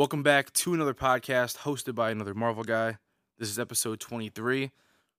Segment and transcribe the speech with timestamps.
[0.00, 2.96] Welcome back to another podcast hosted by another Marvel guy.
[3.38, 4.70] This is episode 23.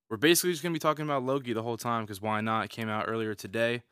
[0.09, 2.65] We're basically just going to be talking about Loki the whole time because why not?
[2.65, 3.83] It came out earlier today.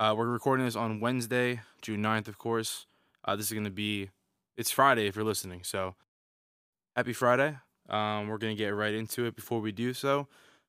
[0.00, 2.86] Uh, we're recording this on Wednesday, June 9th, of course.
[3.24, 4.10] Uh, this is going to be,
[4.56, 5.60] it's Friday if you're listening.
[5.62, 5.94] So
[6.96, 7.58] happy Friday.
[7.88, 9.36] Um, we're going to get right into it.
[9.36, 10.26] Before we do so,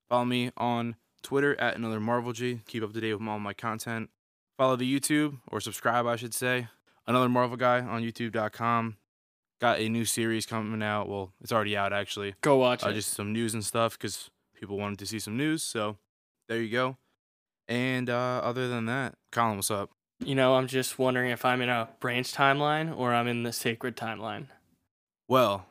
[0.07, 2.61] follow me on Twitter at another Marvel G.
[2.67, 4.11] Keep up to date with all my content.
[4.55, 6.67] Follow the YouTube or subscribe, I should say.
[7.07, 8.97] Another Marvel guy on YouTube.com.
[9.65, 11.09] Got a new series coming out.
[11.09, 12.35] Well, it's already out actually.
[12.41, 12.93] Go watch Uh, it.
[12.93, 15.63] just some news and stuff because people wanted to see some news.
[15.63, 15.97] So
[16.47, 16.97] there you go.
[17.67, 19.89] And uh, other than that, Colin, what's up?
[20.19, 23.51] You know, I'm just wondering if I'm in a branch timeline or I'm in the
[23.51, 24.49] sacred timeline.
[25.27, 25.65] Well,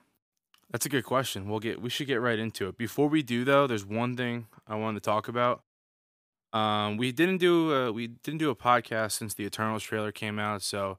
[0.72, 1.48] that's a good question.
[1.48, 2.76] We'll get we should get right into it.
[2.76, 5.62] Before we do though, there's one thing I wanted to talk about.
[6.52, 10.40] Um, we didn't do a, we didn't do a podcast since the Eternals trailer came
[10.40, 10.62] out.
[10.62, 10.98] So,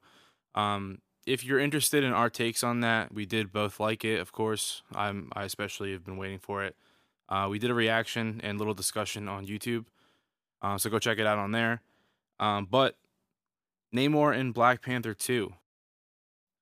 [0.54, 4.20] um, if you're interested in our takes on that, we did both like it.
[4.20, 6.76] Of course, I'm I especially have been waiting for it.
[7.28, 9.86] Uh, we did a reaction and little discussion on YouTube.
[10.62, 11.82] Uh, so go check it out on there.
[12.38, 12.96] Um, but
[13.94, 15.52] Namor in Black Panther 2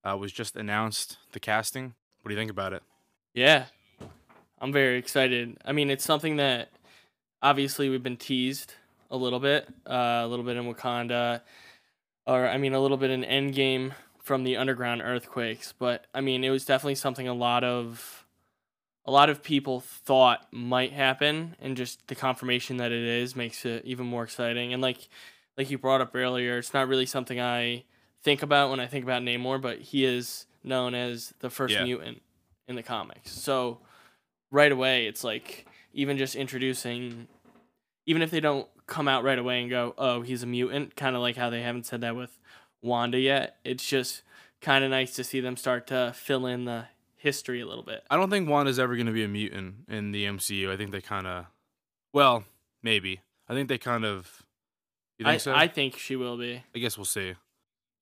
[0.05, 1.95] uh, was just announced the casting.
[2.23, 2.83] What do you think about it?
[3.35, 3.67] Yeah.
[4.59, 5.59] I'm very excited.
[5.65, 6.71] I mean, it's something that
[7.43, 8.73] obviously we've been teased
[9.11, 11.43] a little bit, uh, a little bit in Wakanda,
[12.27, 13.93] or I mean, a little bit in Endgame
[14.25, 15.73] from the underground earthquakes.
[15.79, 18.27] But I mean, it was definitely something a lot of
[19.07, 23.65] a lot of people thought might happen, and just the confirmation that it is makes
[23.67, 24.73] it even more exciting.
[24.73, 25.09] And like
[25.57, 27.85] like you brought up earlier, it's not really something I
[28.23, 31.85] think about when I think about Namor, but he is known as the first Yeah.
[31.85, 32.23] mutant
[32.67, 33.31] in the comics.
[33.31, 33.79] So
[34.51, 37.29] right away, it's like even just introducing,
[38.07, 41.15] even if they don't come out right away and go, "Oh, he's a mutant," kind
[41.15, 42.39] of like how they haven't said that with
[42.85, 43.57] Wanda yet.
[43.65, 44.23] It's just
[44.61, 46.85] kind of nice to see them start to fill in the
[47.17, 48.05] history a little bit.
[48.11, 50.71] I don't think Wanda's ever going to be a mutant in the MCU.
[50.71, 51.47] I think they kind of,
[52.13, 52.45] well,
[52.83, 53.21] maybe.
[53.49, 54.43] I think they kind of.
[55.19, 55.55] You think I, so?
[55.55, 56.63] I think she will be.
[56.75, 57.35] I guess we'll see.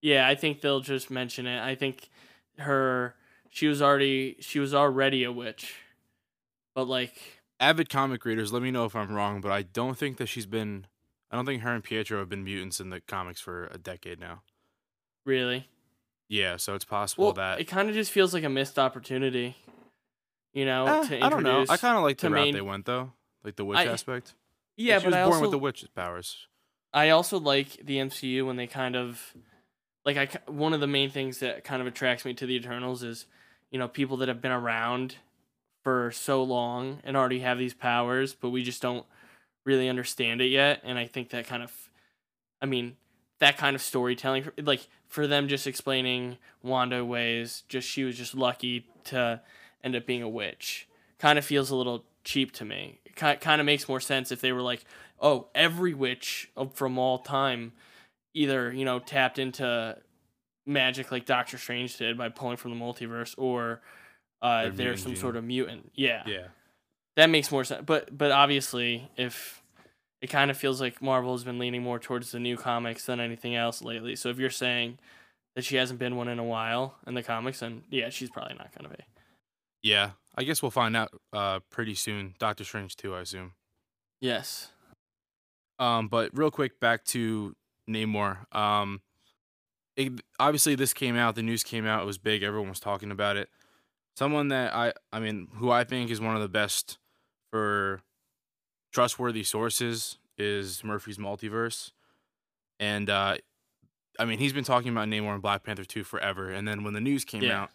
[0.01, 1.63] Yeah, I think they'll just mention it.
[1.63, 2.11] I think
[2.59, 3.15] her
[3.51, 5.77] she was already she was already a witch.
[6.75, 10.17] But like Avid comic readers, let me know if I'm wrong, but I don't think
[10.17, 10.87] that she's been.
[11.31, 14.19] I don't think her and Pietro have been mutants in the comics for a decade
[14.19, 14.43] now.
[15.25, 15.69] Really.
[16.29, 17.61] Yeah, so it's possible Well, that.
[17.61, 19.57] it kind of just feels like a missed opportunity.
[20.55, 21.65] You know, Eh, to I don't know.
[21.69, 23.13] I kind of like the to route main- they went though,
[23.45, 24.35] like the witch I- aspect.
[24.77, 26.47] Yeah, she but was I born also with the witch powers.
[26.95, 29.35] I also like the MCU when they kind of
[30.05, 33.03] like I one of the main things that kind of attracts me to the Eternals
[33.03, 33.27] is
[33.71, 35.17] you know people that have been around
[35.85, 39.05] for so long and already have these powers, but we just don't
[39.65, 40.81] really understand it yet.
[40.85, 41.73] And I think that kind of,
[42.61, 42.97] I mean,
[43.43, 48.37] that kind of storytelling, like for them just explaining Wanda ways, just she was just
[48.37, 49.41] lucky to
[49.83, 50.87] end up being a witch,
[51.19, 53.01] kind of feels a little cheap to me.
[53.05, 54.85] It kind of makes more sense if they were like,
[55.21, 57.73] oh, every witch from all time
[58.33, 59.99] either, you know, tapped into
[60.65, 63.81] magic like Doctor Strange did by pulling from the multiverse or
[64.41, 65.21] uh, They're some gene.
[65.21, 65.91] sort of mutant.
[65.97, 66.23] Yeah.
[66.27, 66.47] Yeah.
[67.17, 67.83] That makes more sense.
[67.85, 69.62] But but obviously if
[70.23, 73.19] it kind of feels like Marvel has been leaning more towards the new comics than
[73.19, 74.15] anything else lately.
[74.15, 74.99] So if you're saying
[75.57, 78.55] that she hasn't been one in a while in the comics, then yeah, she's probably
[78.55, 79.05] not gonna be.
[79.83, 80.13] Yeah.
[80.37, 82.35] I guess we'll find out uh, pretty soon.
[82.39, 83.53] Doctor Strange too, I assume.
[84.21, 84.71] Yes.
[85.81, 87.57] Um, but real quick, back to
[87.91, 88.47] Namor.
[88.55, 89.01] Um,
[89.97, 93.11] it, obviously this came out, the news came out, it was big, everyone was talking
[93.11, 93.49] about it.
[94.17, 96.99] Someone that I, I mean, who I think is one of the best
[97.51, 98.03] for
[98.93, 101.91] trustworthy sources is Murphy's Multiverse,
[102.79, 103.37] and uh,
[104.19, 106.51] I mean, he's been talking about Namor and Black Panther two forever.
[106.51, 107.63] And then when the news came Yeah.
[107.63, 107.71] out,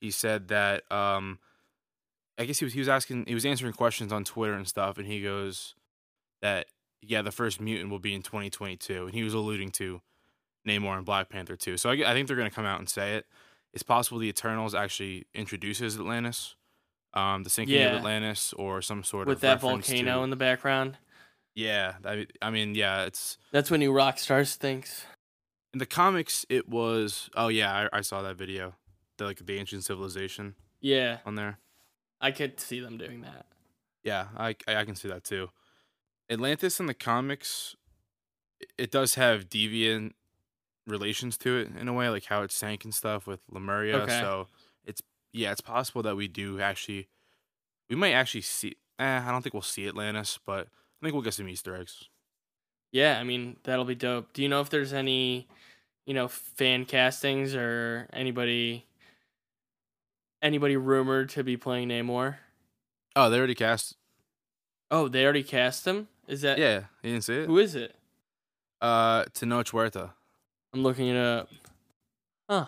[0.00, 1.38] he said that um,
[2.38, 4.98] I guess he was he was asking, he was answering questions on Twitter and stuff,
[4.98, 5.74] and he goes
[6.42, 6.66] that
[7.00, 10.02] yeah, the first mutant will be in 2022, and he was alluding to
[10.66, 11.76] Namor and Black Panther 2.
[11.76, 13.26] So I, I think they're going to come out and say it.
[13.72, 16.56] It's possible the Eternals actually introduces Atlantis,
[17.18, 17.90] um, the sinking Yeah.
[17.92, 20.96] of Atlantis, or some sort With of with that volcano To, in the background.
[21.54, 25.04] yeah, I, I mean, yeah, it's That's when you rock stars thinks.
[25.72, 26.44] in the comics.
[26.48, 28.74] It was oh yeah, I, I saw that video,
[29.16, 31.18] the like the ancient civilization Yeah.
[31.26, 31.58] on there.
[32.20, 33.46] I could see them doing that.
[34.04, 35.50] Yeah, I I I can see that too.
[36.30, 37.74] Atlantis in the comics,
[38.76, 40.12] it- does have deviant
[40.86, 43.96] relations to it in a way, like how it sank and stuff with Lemuria.
[43.98, 44.20] Okay.
[44.20, 44.46] So
[45.38, 47.08] yeah, it's possible that we do actually,
[47.88, 48.76] we might actually see.
[48.98, 52.08] Eh, I don't think we'll see Atlantis, but I think we'll get some Easter eggs.
[52.90, 54.32] Yeah, I mean that'll be dope.
[54.32, 55.46] Do you know if there's any,
[56.06, 58.86] you know, fan castings or anybody
[60.42, 62.36] anybody rumored to be playing Namor?
[63.14, 63.94] Oh, they already cast.
[64.90, 66.08] Oh, they already cast him.
[66.26, 67.46] Is that Yeah, you didn't see it.
[67.46, 67.94] Who is it?
[68.80, 70.10] Uh, Tenoch Huerta.
[70.72, 71.48] I'm looking it up.
[72.48, 72.66] Huh.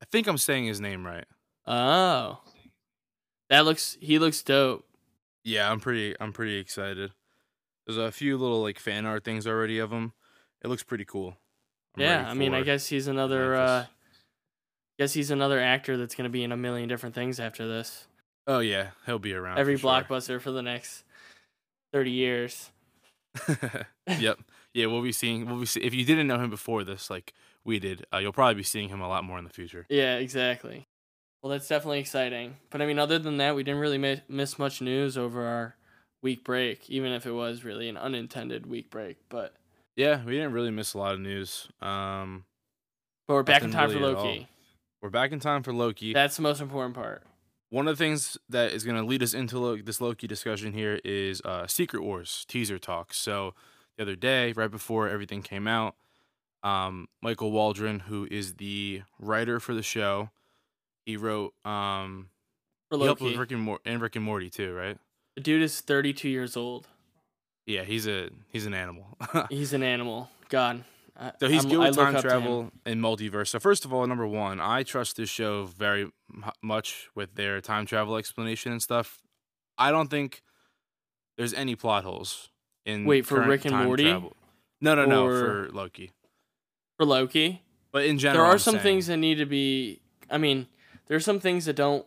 [0.00, 1.26] I think I'm saying his name right.
[1.70, 2.40] Oh.
[3.48, 4.84] That looks he looks dope.
[5.44, 6.14] Yeah, I'm pretty.
[6.20, 7.12] I'm pretty excited.
[7.86, 10.12] There's a few little like fan art things already of him.
[10.62, 11.36] It looks pretty cool.
[11.96, 13.86] I'm yeah, I mean, I guess he's another uh
[14.98, 18.06] guess he's another actor that's going to be in a million different things after this.
[18.46, 19.58] Oh yeah, he'll be around.
[19.58, 19.90] Every for sure.
[19.90, 21.04] blockbuster for the next
[21.92, 22.70] 30 years.
[24.18, 24.38] yep.
[24.74, 25.46] Yeah, we'll be seeing.
[25.46, 27.32] We'll be see, if you didn't know him before this, like
[27.64, 29.86] we did, uh, you'll probably be seeing him a lot more in the future.
[29.88, 30.86] Yeah, exactly.
[31.42, 32.56] Well, that's definitely exciting.
[32.70, 35.76] But I mean, other than that, we didn't really mi- miss much news over our
[36.22, 39.16] week break, even if it was really an unintended week break.
[39.28, 39.54] But
[39.96, 41.68] Yeah, we didn't really miss a lot of news.
[41.80, 42.44] Um,
[43.26, 44.24] but we're back in time for really all.
[44.24, 44.48] Loki.
[45.00, 46.12] we're back in time for Loki.
[46.12, 47.22] That's the most important part.
[47.70, 50.72] One of the things that is going to lead us into Lo- this Loki discussion
[50.72, 53.14] here is uh, Secret Wars teaser talk.
[53.14, 53.54] So
[53.96, 55.94] the other day, right before everything came out,
[56.64, 60.30] um, Michael Waldron, who is the writer for the show,
[61.10, 62.28] he wrote um,
[62.90, 64.98] For he helped Loki, with Rick and, Mor- and Rick and Morty too, right?
[65.36, 66.86] the dude is 32 years old.
[67.66, 69.16] Yeah, he's a he's an animal.
[69.50, 70.28] He's an animal.
[70.48, 70.84] God.
[71.16, 72.30] I, So he's I'm- good with time up to him.
[72.30, 73.48] travel and multiverse.
[73.48, 76.10] So first of all, number one, I trust this show very
[76.62, 79.18] much with their time travel explanation and stuff.
[79.78, 80.42] I don't think
[81.38, 82.48] there's any plot holes
[82.84, 84.04] in Wait, for Rick and Morty?
[84.04, 84.34] travel.
[84.80, 86.10] No, no, no, for Loki.
[86.96, 87.62] For Loki,
[87.92, 90.00] But in general, there are I'm some saying- things that need to be.
[90.30, 90.66] I mean,
[91.10, 92.06] there's some things that don't.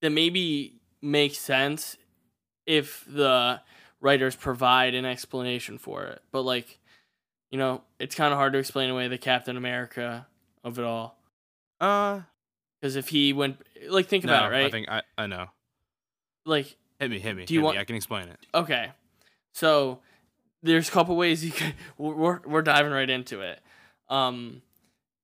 [0.00, 1.96] That maybe make sense
[2.66, 3.60] if the
[4.00, 6.22] writers provide an explanation for it.
[6.32, 6.78] But like,
[7.50, 10.26] you know, it's kind of hard to explain away the Captain America
[10.64, 11.18] of it all.
[11.80, 12.20] Uh,
[12.80, 14.66] Because if he went, like, think no, about it, right?
[14.66, 15.46] I think I, I know.
[16.44, 17.44] like, Hit me, hit me.
[17.44, 17.80] Do you want- me.
[17.80, 18.38] I can explain it.
[18.54, 18.90] Okay.
[19.52, 20.00] So
[20.62, 23.60] there's a couple ways you can we're we're- we're diving right into it.
[24.08, 24.62] Um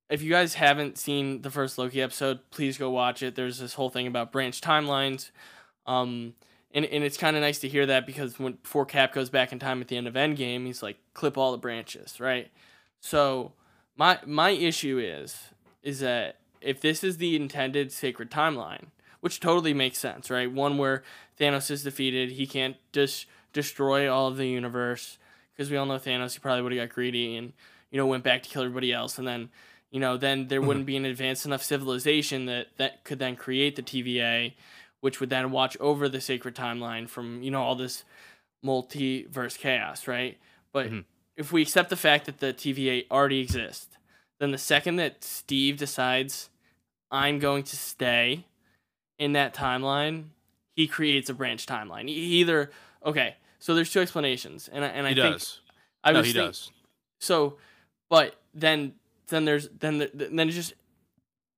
[0.09, 3.35] if you guys haven't seen the first Loki episode, please go watch it.
[3.35, 5.31] There's this whole thing about branch timelines.
[5.85, 6.35] Um
[6.73, 9.51] and, and it's kind of nice to hear that because when before Cap goes back
[9.51, 12.49] in time at the end of Endgame, he's like clip all the branches, right?
[12.99, 13.53] So
[13.95, 15.49] my my issue is
[15.83, 18.87] is that if this is the intended sacred timeline,
[19.19, 20.51] which totally makes sense, right?
[20.51, 21.03] One where
[21.39, 25.17] Thanos is defeated, he can't just destroy all of the universe
[25.55, 26.33] because we all know Thanos.
[26.33, 27.53] He probably would have got greedy and
[27.91, 29.49] you know went back to kill everybody else, and then
[29.93, 33.75] you know then there wouldn't be an advanced enough civilization that that could then create
[33.77, 34.53] the TVA,
[34.99, 38.03] which would then watch over the sacred timeline from you know all this
[38.65, 40.37] multiverse chaos, right?
[40.71, 41.05] But Mhm.
[41.37, 43.97] if we accept the fact that the TVA already exists,
[44.39, 46.49] then the second that Steve decides
[47.11, 48.45] I'm going to stay
[49.19, 50.29] in that timeline,
[50.75, 52.07] he creates a branch timeline.
[52.07, 52.71] He either
[53.05, 55.59] okay, so there's two explanations, and I, and He I think does.
[56.03, 56.71] I no, was he think- does.
[57.19, 57.57] so,
[58.09, 58.95] but then
[59.27, 60.73] then there's then the, then it just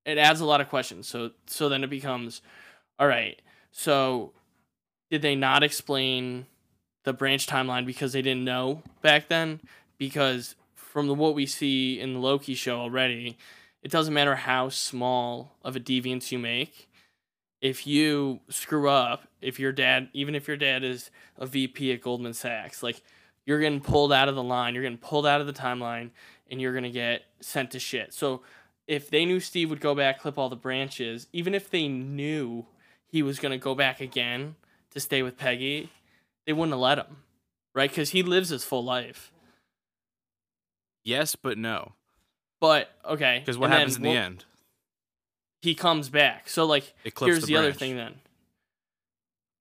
[0.06, 1.08] it adds a lot of questions.
[1.08, 2.42] So so then it becomes,
[3.00, 3.42] all right.
[3.72, 4.32] So
[5.10, 6.46] did they not explain
[7.04, 9.62] the branch timeline because they didn't know back then?
[9.98, 13.38] Because from the, what we see in the Loki show already,
[13.82, 16.90] it doesn't matter how small of a deviance you make.
[17.62, 22.02] If you screw up, if your dad, even if your dad is a VP at
[22.02, 23.02] Goldman Sachs, like
[23.46, 26.12] you're getting pulled out of the line, you're getting pulled out of the timeline,
[26.50, 28.14] and you're gonna get sent to shit.
[28.14, 28.42] So
[28.88, 32.66] if they knew Steve would go back, clip all the branches, even if they knew
[33.08, 34.56] he was gonna go back again
[34.92, 35.90] to stay with Peggy,
[36.46, 37.18] they wouldn't have let him,
[37.74, 37.90] right?
[37.90, 39.32] Because he lives his full life.
[41.04, 41.94] Yes, but no.
[42.60, 44.46] But okay, Because what and happens in the end?
[45.62, 46.50] He comes back.
[46.50, 48.16] So like, here's the, the, other thing then.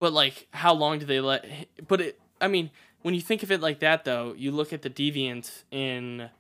[0.01, 1.47] But like, how long do they let?
[1.87, 2.71] But it, I mean,
[3.03, 6.31] when you think of it like that, though, you look at the deviants in,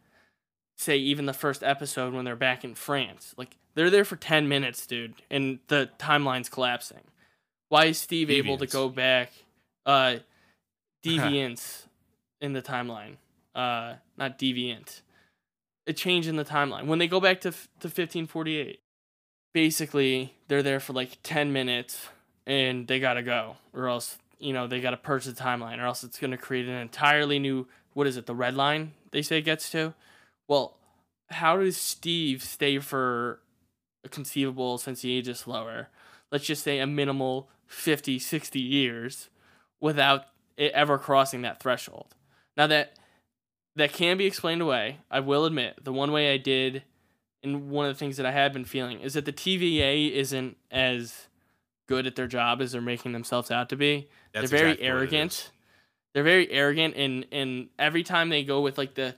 [0.77, 3.35] say, even the first episode when they're back in France.
[3.37, 7.03] Like they're there for ten minutes, dude, and the timeline's collapsing.
[7.69, 9.33] Why is Steve able to go back?
[9.85, 10.17] Uh,
[11.05, 11.87] deviants
[12.41, 13.17] in the timeline.
[13.55, 15.01] Uh, not deviant.
[15.87, 18.81] A change in the timeline when they go back to f- to fifteen forty eight
[19.55, 22.09] basically they're there for like 10 minutes
[22.47, 26.05] and they gotta go or else you know they gotta purge the timeline or else
[26.05, 29.43] it's gonna create an entirely new what is it the red line they say it
[29.43, 29.95] gets to
[30.49, 30.79] well
[31.31, 33.41] how does steve stay for
[34.05, 35.89] a conceivable since the age is slower
[36.31, 39.31] let's just say a minimal 50 60 years
[39.81, 42.15] without it ever crossing that threshold
[42.57, 42.99] now that
[43.77, 46.83] that can be explained away i will admit the one way i did
[47.45, 50.57] and one of the things that I have been feeling is that the TVA isn't
[50.71, 51.29] as
[51.87, 54.09] good at their job as they're making themselves out to be.
[54.33, 55.51] That's they're very exactly arrogant.
[56.15, 59.15] They're very arrogant, and and every time they go with like the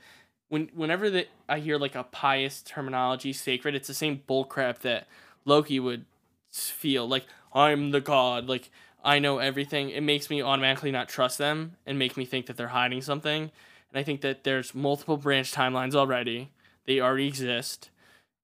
[0.48, 5.06] when whenever that I hear like a pious terminology, sacred, it's the same bullcrap that
[5.44, 6.04] Loki would
[6.50, 8.70] feel like I'm the god, like
[9.04, 9.90] I know everything.
[9.90, 13.50] It makes me automatically not trust them and make me think that they're hiding something.
[13.90, 16.50] And I think that there's multiple branch timelines already.
[16.86, 17.90] They already exist,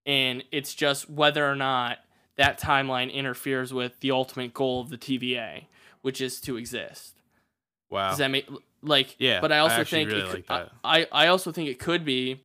[0.05, 1.99] and it's just whether or not
[2.37, 5.67] that timeline interferes with the ultimate goal of the TVA,
[6.01, 7.15] which is to exist.
[7.89, 8.09] Wow.
[8.09, 8.49] Does that make
[8.83, 9.17] like?
[9.19, 10.69] Yeah, But I I also actually think really it could, like.
[10.85, 12.45] I I also think it could be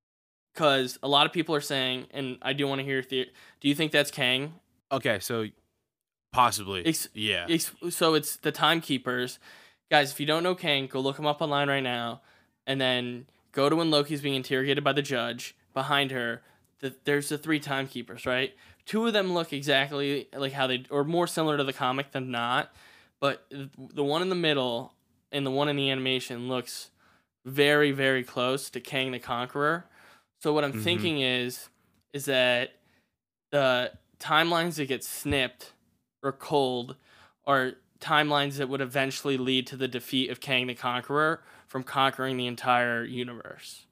[0.54, 3.32] because a lot of people are saying, and I do want to hear your theory.
[3.60, 4.54] Do you think that's Kang?
[4.92, 5.46] okay, so
[6.32, 6.86] possibly.
[6.86, 7.46] Ex- yeah.
[7.50, 9.40] It's, so it's the timekeepers,
[9.92, 10.12] guys.
[10.12, 12.22] If you don't know Kang, go look him up online right now,
[12.66, 15.56] and then go to when Loki's being interrogated by the judge.
[15.74, 16.42] Behind her,
[16.80, 18.54] the, there's the three timekeepers, right?
[18.86, 22.32] Two of them look exactly like how they, or more similar to the comic than
[22.32, 22.72] not.
[23.20, 24.94] But the one in the middle
[25.32, 26.92] and the one in the animation looks
[27.46, 29.86] very, very close to Kang the Conqueror.
[30.42, 30.84] So what I'm Mhm.
[30.84, 31.70] thinking is,
[32.14, 32.74] is that
[33.52, 35.74] the timelines that get snipped
[36.22, 36.96] or cold
[37.46, 42.38] are timelines that would eventually lead to the defeat of Kang the Conqueror from conquering
[42.38, 43.88] the entire universe.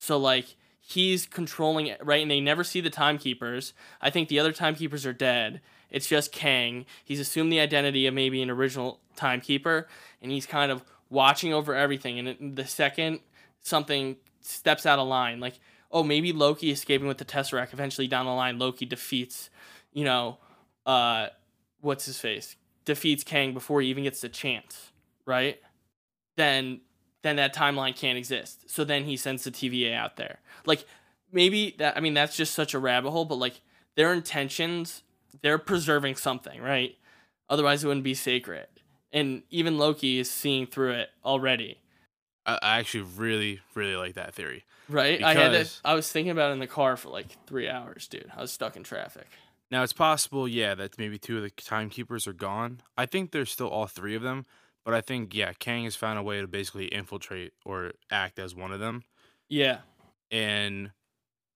[0.00, 2.22] So like he's controlling it, right?
[2.22, 3.74] And they never see the timekeepers.
[4.00, 5.60] I think the other timekeepers are dead.
[5.90, 6.86] It's just Kang.
[7.04, 9.88] He's assumed the identity of maybe an original timekeeper,
[10.22, 12.18] and he's kind of watching over everything.
[12.18, 13.20] And the second
[13.60, 15.58] something steps out of line, like
[15.90, 19.50] oh maybe Loki escaping with the Tesseract, eventually down the line Loki defeats,
[19.92, 20.38] you know,
[20.86, 21.28] uh,
[21.80, 22.56] what's his face
[22.88, 24.92] defeats Kang before he even gets the chance,
[25.26, 25.60] right?
[26.36, 26.80] Then
[27.22, 28.70] then that timeline can't exist.
[28.70, 30.40] So then he sends the TVA out there.
[30.64, 30.84] Like
[31.30, 33.60] maybe that I mean that's just such a rabbit hole, but like
[33.94, 35.02] their intentions,
[35.42, 36.96] they're preserving something, right?
[37.50, 38.66] Otherwise it wouldn't be sacred.
[39.12, 41.78] And even Loki is seeing through it already.
[42.44, 44.64] I, I actually really, really like that theory.
[44.88, 45.22] Right?
[45.22, 48.06] I had Because- I was thinking about it in the car for like three hours,
[48.06, 48.30] dude.
[48.36, 49.26] I was stuck in traffic.
[49.70, 52.80] Now it's possible, yeah, that maybe two of the timekeepers are gone.
[52.96, 54.46] I think there's still all three of them,
[54.84, 58.54] but I think yeah, Kang has found a way to basically infiltrate or act as
[58.54, 59.04] one of them.
[59.50, 59.80] Yeah.
[60.30, 60.92] And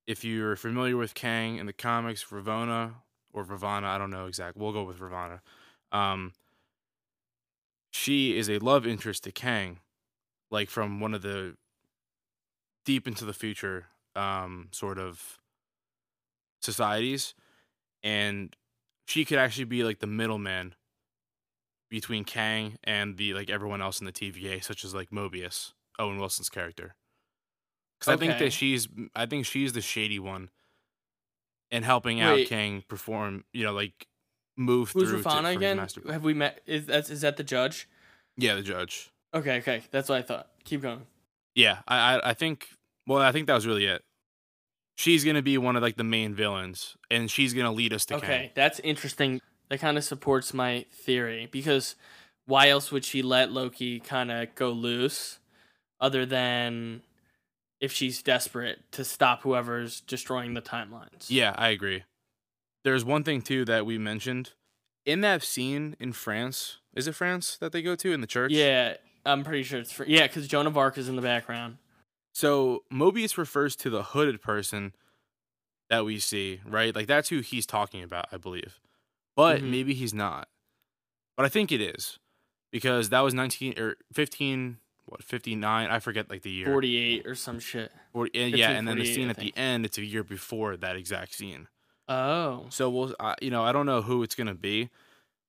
[0.07, 2.93] if you're familiar with Kang in the comics, Ravonna
[3.33, 4.63] or Ravana, I don't know exactly.
[4.63, 5.43] We'll go with Ravana.
[5.91, 6.33] Um,
[7.91, 9.81] she is a love interest to Kang,
[10.51, 11.57] like from one of the
[12.85, 13.87] deep into the future
[14.17, 15.39] um, sort of
[16.61, 17.35] societies,
[18.03, 18.57] and
[19.07, 20.75] she could actually be like the middleman
[21.91, 26.19] between Kang and the like everyone else in the TVA, such as like Mobius, Owen
[26.19, 26.95] Wilson's character.
[27.99, 30.51] Because I think that she's, I think she's the shady one,
[31.73, 32.49] and helping out Wait.
[32.49, 34.07] Kang perform, you know, like
[34.57, 35.23] move Who's through.
[35.23, 35.79] Rafana again?
[36.09, 37.89] Have we met is that is that the judge?
[38.37, 39.11] Yeah, the judge.
[39.35, 39.83] Okay, okay.
[39.91, 40.49] That's what I thought.
[40.65, 41.07] Keep going.
[41.55, 42.69] Yeah, I, I, I think.
[43.07, 44.03] Well, I think that was really it.
[44.97, 48.17] She's gonna be one of like the main villains, and she's gonna lead us to
[48.17, 49.41] Okay, that's interesting.
[49.71, 51.97] That kind of supports my theory because
[52.45, 55.39] why else would she let Loki kind of go loose
[55.99, 57.01] other than
[57.83, 61.27] if she's desperate to stop whoever's destroying the timelines?
[61.29, 62.05] Yeah, I agree.
[62.85, 64.53] There's one thing too that we mentioned
[65.05, 66.79] in that scene in France.
[66.95, 68.53] Is it France that they go to in the church?
[68.53, 68.97] Yeah,
[69.27, 71.79] I'm pretty sure it's yeah, because Joan of Arc is in the background.
[72.35, 74.95] So Mobius refers to the hooded person
[75.91, 76.95] that we see, right?
[76.95, 78.81] Like that's who he's talking about, I believe.
[79.37, 79.71] But Mhm.
[79.71, 80.49] maybe he's not.
[81.37, 82.19] But I think it is
[82.71, 84.79] because that was 19 or 15
[85.13, 86.67] what 59, I forget like the year.
[86.67, 87.93] 48 or some shit.
[88.13, 90.97] 40 and yeah, and then the scene at the end it's a year before that
[90.97, 91.69] exact scene.
[92.09, 94.91] Oh, So we'll uh, you know, I don't know who it's going to be,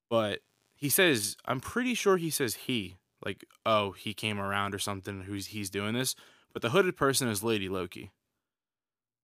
[0.10, 0.39] but
[0.75, 5.22] he says I'm pretty sure he says he like oh, he came around or something
[5.24, 6.15] who's he's doing this,
[6.53, 8.12] but the hooded person is Lady Loki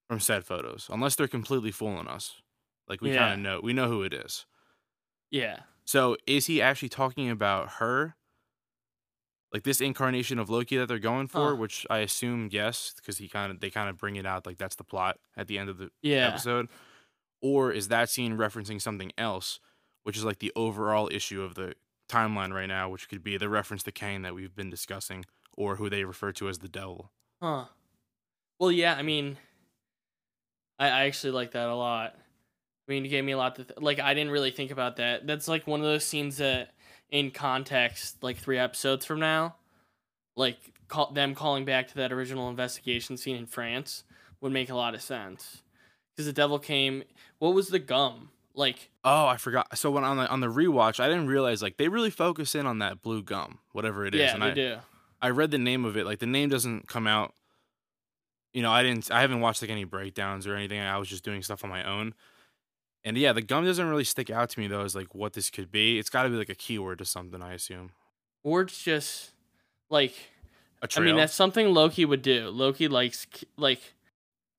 [0.09, 2.41] from said photos, unless they're completely fooling us.
[2.87, 3.19] Like we Yeah.
[3.19, 4.45] kind of know, we know who it is.
[5.31, 5.61] yeah.
[5.85, 8.15] So is he actually talking about her?
[9.51, 13.27] Like this incarnation of Loki that they're going for, which I assume yes, because he
[13.27, 15.69] kind of they kind of bring it out like that's the plot at the end
[15.69, 16.27] of the Yeah.
[16.27, 16.67] episode,
[17.41, 19.59] or is that scene referencing something else,
[20.03, 21.73] which is like the overall issue of the
[22.07, 25.25] timeline right now, which could be the reference to Kang that we've been discussing,
[25.57, 27.11] or who they refer to as the devil.
[27.41, 27.65] Huh.
[28.59, 29.37] Well, yeah, I mean,
[30.77, 32.13] I, I actually like that a lot.
[32.87, 33.99] I mean, it gave me a lot to th- like.
[33.99, 35.25] I didn't really think about that.
[35.27, 36.73] That's like one of those scenes that,
[37.11, 39.55] in context, like three episodes from now,
[40.35, 44.03] like call, them calling back to that original investigation scene in France
[44.41, 45.61] would make a lot of sense.
[46.13, 47.03] because the devil came.
[47.39, 48.89] What was the gum like?
[49.03, 49.77] Oh, I forgot.
[49.77, 52.65] So when on the on the rewatch, I didn't realize like they really focus in
[52.65, 54.21] on that blue gum, whatever it is.
[54.21, 54.77] yeah, and they I, do.
[55.21, 56.05] I read the name of it.
[56.05, 57.33] Like the name doesn't come out.
[58.53, 59.11] You know, I didn't.
[59.11, 60.79] I haven't watched like any breakdowns or anything.
[60.79, 62.13] I was just doing stuff on my own.
[63.03, 65.49] And yeah, the gum doesn't really stick out to me though as like what this
[65.49, 65.97] could be.
[65.99, 67.91] It's got to be like a keyword to something, I assume.
[68.43, 69.31] Or it's just
[69.89, 70.13] like
[70.81, 71.03] A I trail.
[71.03, 72.49] I mean that's something Loki would do.
[72.49, 73.25] Loki likes
[73.57, 73.79] like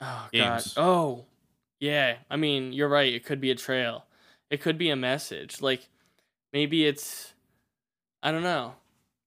[0.01, 0.75] oh Games.
[0.75, 0.83] god.
[0.83, 1.25] Oh.
[1.81, 2.17] Yeah.
[2.31, 3.13] I mean, you're right.
[3.13, 4.05] It could be a trail.
[4.51, 5.61] It could be a message.
[5.61, 5.89] Like
[6.53, 7.35] maybe it's
[8.23, 8.75] I don't know.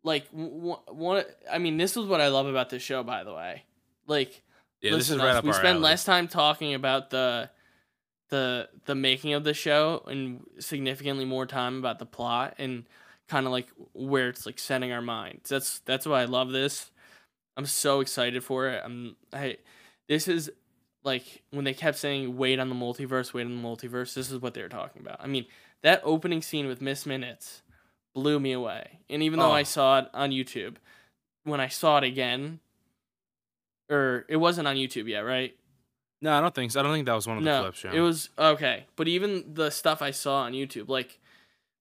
[0.03, 3.63] Like one I mean, this is what I love about this show by the way.
[4.07, 4.41] Like
[4.81, 7.49] yeah, this is right up We spend less time talking about the
[8.33, 12.85] the the making of the show and significantly more time about the plot and
[13.27, 15.49] kind of like where it's like setting our minds.
[15.49, 16.89] That's that's why I love this.
[17.55, 18.81] I'm so excited for it.
[18.83, 19.57] I'm I
[20.07, 20.51] this is
[21.03, 24.39] like when they kept saying wait on the multiverse, wait on the multiverse, this is
[24.39, 25.17] what they were talking about.
[25.21, 25.45] I mean,
[25.83, 27.61] that opening scene with Miss Minutes
[28.15, 28.99] blew me away.
[29.11, 29.51] And even though Oh.
[29.51, 30.77] I saw it on YouTube,
[31.43, 32.61] when I saw it again,
[33.91, 35.55] or it wasn't on YouTube yet, right?
[36.23, 36.79] No, I don't think so.
[36.79, 37.83] I don't think that was one of the no, clips.
[37.83, 37.91] Yeah.
[37.91, 38.85] it was okay.
[38.95, 41.19] But even the stuff I saw on YouTube, like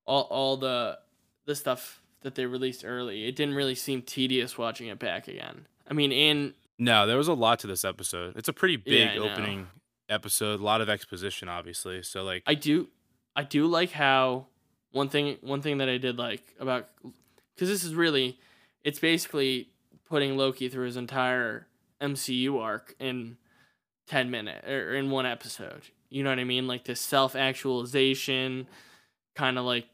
[0.04, 0.98] all all the
[1.46, 5.68] the stuff that they released early, it didn't really seem tedious watching it back again.
[5.88, 8.36] I mean, and No, there was a lot to this episode.
[8.36, 9.30] It's a pretty big know.
[9.30, 9.68] opening
[10.08, 10.58] episode.
[10.58, 12.02] A lot of exposition, obviously.
[12.02, 12.88] So like, I do
[13.36, 14.46] I do like how
[14.90, 16.88] one thing one thing that I did like about
[17.56, 18.40] cuz this is really
[18.82, 19.68] it's basically
[20.04, 21.68] putting Loki through his entire
[22.00, 23.36] MCU arc in
[24.08, 25.82] 10 minutes or in one episode.
[26.10, 26.66] You know what I mean?
[26.66, 28.66] Like this self-actualization
[29.34, 29.88] kind of like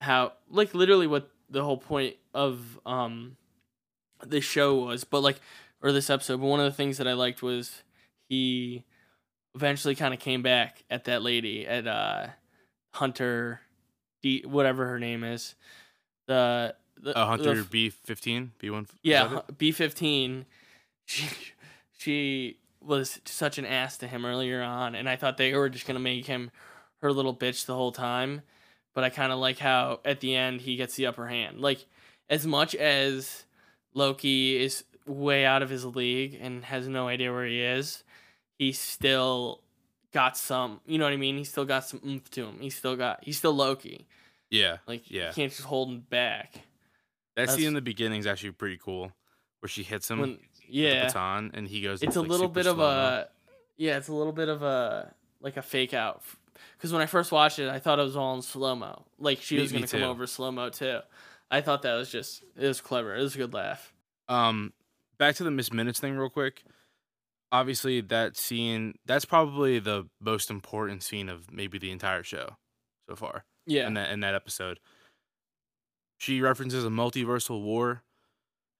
[0.00, 3.36] how like literally what the whole point of um
[4.24, 5.40] this show was, but like
[5.82, 7.82] or this episode, but one of the things that I liked was
[8.28, 8.84] he
[9.54, 12.28] eventually kind of came back at that lady at uh
[12.94, 13.60] Hunter
[14.22, 15.54] D whatever her name is.
[16.28, 18.86] The the uh, Hunter B fifteen B one.
[19.02, 20.46] yeah, B fifteen.
[21.04, 21.26] She
[21.98, 25.86] she was such an ass to him earlier on, and I thought they were just
[25.86, 26.50] gonna make him
[27.00, 28.42] her little bitch the whole time.
[28.94, 31.60] But I kind of like how at the end he gets the upper hand.
[31.60, 31.86] Like
[32.28, 33.44] as much as
[33.94, 38.04] Loki is way out of his league and has no idea where he is,
[38.58, 39.62] he still
[40.12, 40.80] got some.
[40.86, 41.36] You know what I mean?
[41.38, 42.58] He still got some oomph to him.
[42.60, 43.24] He still got.
[43.24, 44.06] He's still Loki.
[44.50, 45.28] Yeah, Like Yeah.
[45.28, 46.52] you can't just hold him back.
[46.52, 46.62] that
[47.46, 49.10] That's- scene in the beginning is actually pretty cool,
[49.60, 52.02] where she hits him When yeah, baton, and he goes.
[52.02, 52.84] it's a like, little bit of slow-mo.
[52.92, 53.26] a
[53.76, 56.22] yeah it's a little bit of a like a fake out
[56.76, 59.40] because when i first watched it i thought it was all in slow mo like
[59.40, 60.06] she Me- was gonna come too.
[60.06, 61.00] over slow mo too
[61.50, 63.92] i thought that was just it was clever it was a good laugh
[64.28, 64.72] Um,
[65.18, 66.62] back to the Miss Minutes thing, real quick.
[67.50, 72.56] Obviously, that scene that's probably the most important scene of maybe the entire show
[73.08, 73.44] so far.
[73.66, 74.78] yeah in that in that episode.
[76.18, 78.02] She references a multiversal war,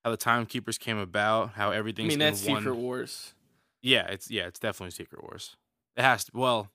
[0.05, 2.07] how the timekeepers came about, how everything's.
[2.07, 2.63] i mean that's one.
[2.63, 3.35] secret wars
[3.83, 5.57] Yeah, it's yeah, it's definitely Secret Wars.
[5.97, 6.31] It has to.
[6.35, 6.71] Well,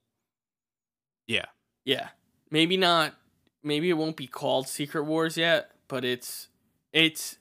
[1.27, 1.45] yeah,
[1.87, 2.09] yeah
[2.51, 3.15] maybe not
[3.63, 6.49] maybe it won't be called secret wars yet but it's
[6.93, 7.37] it's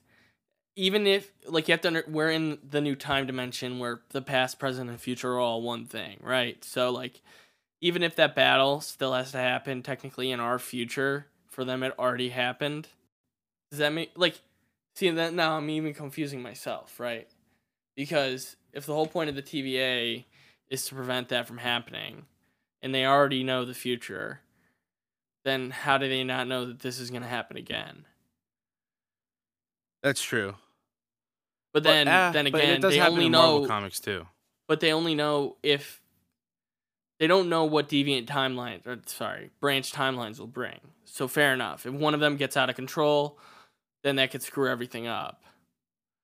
[0.75, 4.21] even if like you have to under, we're in the new time dimension where the
[4.21, 7.21] past present and future are all one thing right so like
[7.81, 11.93] even if that battle still has to happen technically in our future for them it
[11.99, 12.87] already happened
[13.69, 14.39] does that mean like
[14.97, 17.27] see that now i'm even confusing myself right
[17.95, 20.25] because if the whole point of the tva
[20.69, 22.25] is to prevent that from happening
[22.81, 24.41] and they already know the future
[25.45, 28.05] then how do they not know that this is going to happen again
[30.01, 30.55] that's true.
[31.73, 34.25] but then ah, then but again it does they only know comics too.
[34.67, 36.01] but they only know if
[37.19, 41.85] they don't know what deviant timelines or sorry branch timelines will bring so fair enough
[41.85, 43.37] if one of them gets out of control
[44.03, 45.43] then that could screw everything up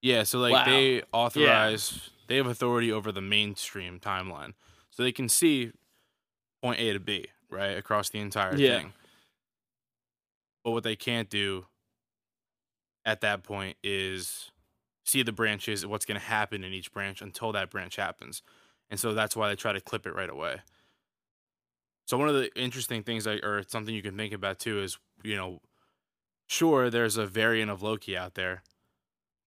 [0.02, 0.64] Yeah, so like Wow.
[0.64, 4.54] they authorize, they have authority over the mainstream timeline,
[4.92, 5.72] so they can see
[6.64, 8.60] point A to B right across the entire Yeah.
[8.60, 8.94] thing.
[10.64, 11.68] But what they can't do
[13.06, 14.52] at that point is
[15.06, 18.42] see the branches and what's going to happen in each branch until that branch happens,
[18.90, 20.62] and so that's why they try to clip it right away.
[22.06, 24.98] So one of the interesting things, I, or something you can think about too, is
[25.24, 25.62] you know,
[26.48, 28.64] sure, there's a variant of Loki out there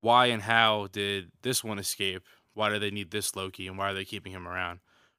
[0.02, 2.22] why and how did this one escape?
[2.54, 4.78] Why do they need this Loki, and why are they keeping him around?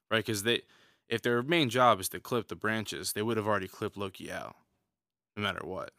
[0.10, 0.26] Right?
[0.26, 0.62] Because they,
[1.10, 4.32] if their main job is to clip the branches, they would have already clipped Loki
[4.32, 4.56] out,
[5.36, 5.92] no matter what.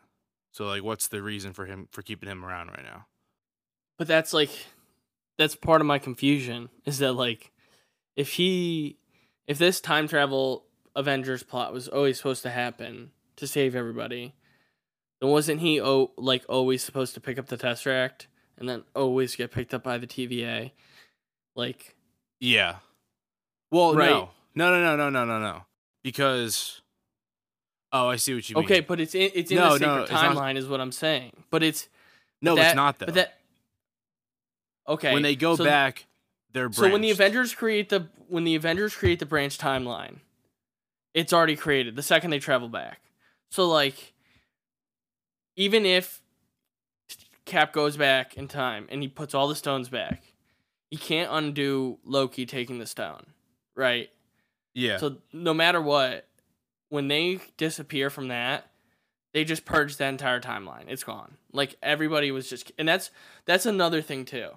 [0.53, 3.07] So, like, what's the reason for him for keeping him around right now?
[3.99, 4.51] but that's like
[5.37, 7.53] that's part of my confusion is that like
[8.17, 8.97] if he
[9.47, 10.65] if this time travel
[10.97, 14.35] Avengers plot was always supposed to happen to save everybody,
[15.21, 18.27] then wasn't he oh like always supposed to pick up the Tesseract
[18.57, 20.73] and then always get picked up by the TVA?
[21.57, 21.97] Like
[22.41, 22.77] Yeah.
[23.71, 24.11] Well, Right.
[24.11, 24.31] no.
[24.55, 25.63] No, no, no, no, no, no, no.
[26.03, 26.81] Because
[27.93, 28.65] Oh, I see what you mean.
[28.65, 30.93] okay, but it's in it's in No, the no, it's not- timeline is what I'm
[30.93, 31.45] saying.
[31.51, 31.89] But it's
[32.43, 33.07] No, that- it's not though.
[33.07, 33.39] But that
[34.87, 36.07] okay when they go so- back,
[36.53, 37.11] they're So when the.
[37.11, 40.19] Avengers create the when the Avengers create the branch timeline,
[41.15, 43.01] it's already created the second they travel back.
[43.51, 44.13] So like
[45.59, 46.23] even if
[47.45, 50.23] Cap goes back in time and he puts all the stones back,
[50.89, 53.27] he can't undo Loki taking the stone,
[53.75, 54.09] right?
[54.73, 54.99] Yeah.
[54.99, 56.29] So no matter what,
[56.91, 58.71] when they disappear from that,
[59.35, 60.85] they just purge that entire timeline.
[60.87, 61.37] It's gone.
[61.53, 63.11] Like everybody was just and that's
[63.45, 64.51] that's another thing too.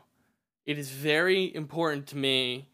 [0.67, 2.69] It is very important to me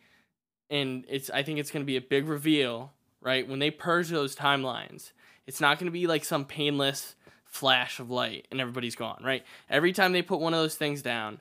[0.70, 3.48] and it's I think it's going to be a big reveal, right?
[3.48, 5.14] When they purge those timelines,
[5.46, 7.16] it's not going to be like some painless
[7.50, 9.44] flash of light and everybody's gone, right?
[9.70, 11.40] Every time they put one of those things down,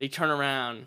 [0.00, 0.86] they turn around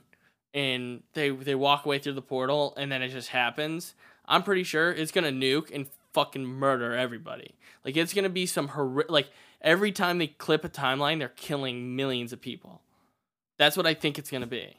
[0.54, 3.94] and they they walk away through the portal and then it just happens.
[4.26, 7.56] I'm pretty sure it's gonna nuke and fucking murder everybody.
[7.86, 9.30] Like it's gonna be some horri- like
[9.62, 12.82] every time they clip a timeline, they're killing millions of people.
[13.58, 14.78] That's what I think it's gonna be.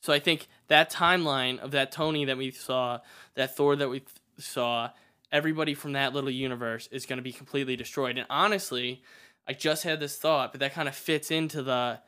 [0.00, 3.00] So I think that timeline of that Tony that we saw,
[3.34, 4.90] that Thor that we th- saw,
[5.30, 8.18] everybody from that little universe is gonna be completely destroyed.
[8.18, 9.02] And honestly,
[9.48, 12.00] I just had this thought, but that kind of fits into the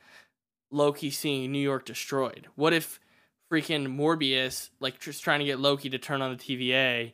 [0.71, 2.47] Loki seeing New York destroyed.
[2.55, 3.01] What if
[3.53, 7.13] freaking Morbius, like just trying to get Loki to turn on the TVA,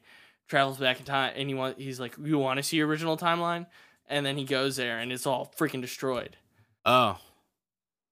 [0.48, 3.16] travels back in time and he want, he's like, "You want to see your original
[3.16, 3.66] timeline?"
[4.08, 6.36] And then he goes there and it's all freaking destroyed.
[6.84, 7.18] oh.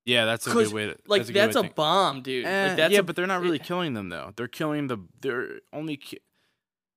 [0.05, 2.43] Yeah, that's a good way to Like that's a, that's a bomb, dude.
[2.45, 4.33] Eh, like that's yeah, a- but they're not really it- killing them though.
[4.35, 6.19] They're killing the they're only ki-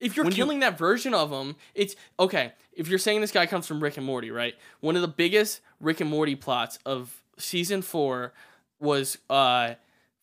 [0.00, 2.52] if you're when you- killing that version of them, it's okay.
[2.74, 4.54] If you're saying this guy comes from Rick and Morty, right?
[4.80, 8.32] One of the biggest Rick and Morty plots of season four
[8.80, 9.74] was uh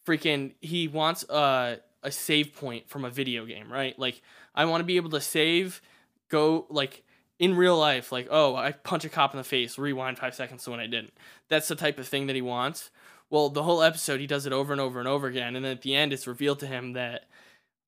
[0.10, 3.98] freaking he wants uh, a save point from a video game, right?
[4.00, 4.22] Like
[4.56, 5.82] I want to be able to save,
[6.30, 7.04] go like
[7.38, 10.64] in real life, like oh I punch a cop in the face, rewind five seconds
[10.64, 11.14] to when I didn't.
[11.48, 12.90] That's the type of thing that he wants.
[13.30, 15.74] Well, the whole episode he does it over and over and over again, and then
[15.74, 17.26] at the end it's revealed to him that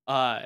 [0.07, 0.41] uh